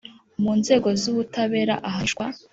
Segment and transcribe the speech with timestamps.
[0.41, 2.25] mu nzego z ubutabera ahanishwa